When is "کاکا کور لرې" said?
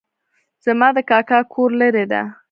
1.09-2.05